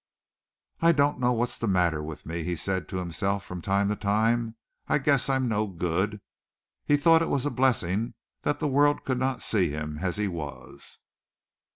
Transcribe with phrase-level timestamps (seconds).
[0.79, 3.95] "I don't know what's the matter with me," he said to himself from time to
[3.95, 4.55] time.
[4.87, 6.21] "I guess I'm no good."
[6.83, 10.27] He thought it was a blessing that the world could not see him as he
[10.27, 10.97] was.